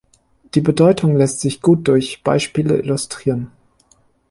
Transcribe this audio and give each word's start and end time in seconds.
Die 0.55 0.61
Bedeutung 0.61 1.15
lässt 1.15 1.41
sich 1.41 1.61
gut 1.61 1.87
durch 1.87 2.23
Beispiele 2.23 2.75
illustrieren. 2.79 3.51